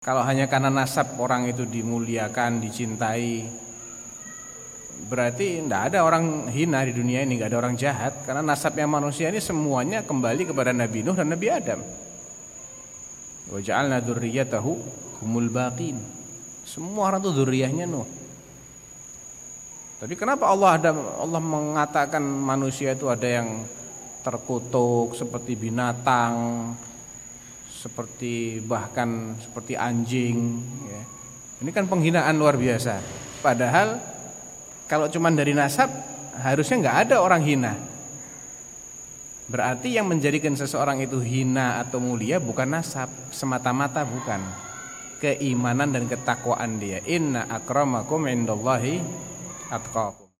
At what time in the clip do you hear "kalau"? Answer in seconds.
0.00-0.24, 34.84-35.08